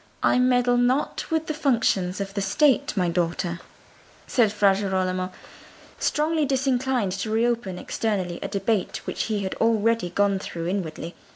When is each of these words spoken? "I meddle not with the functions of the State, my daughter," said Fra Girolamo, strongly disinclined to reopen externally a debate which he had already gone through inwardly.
"I 0.23 0.39
meddle 0.39 0.77
not 0.77 1.29
with 1.29 1.45
the 1.45 1.53
functions 1.53 2.19
of 2.19 2.33
the 2.33 2.41
State, 2.41 2.97
my 2.97 3.07
daughter," 3.07 3.59
said 4.25 4.51
Fra 4.51 4.75
Girolamo, 4.75 5.31
strongly 5.99 6.43
disinclined 6.43 7.11
to 7.11 7.29
reopen 7.29 7.77
externally 7.77 8.39
a 8.41 8.47
debate 8.47 9.05
which 9.05 9.25
he 9.25 9.41
had 9.43 9.53
already 9.61 10.09
gone 10.09 10.39
through 10.39 10.65
inwardly. 10.67 11.13